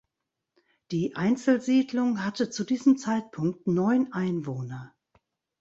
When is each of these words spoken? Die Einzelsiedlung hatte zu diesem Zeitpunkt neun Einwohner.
Die 0.89 1.15
Einzelsiedlung 1.15 2.25
hatte 2.25 2.49
zu 2.49 2.63
diesem 2.63 2.97
Zeitpunkt 2.97 3.67
neun 3.67 4.11
Einwohner. 4.13 4.95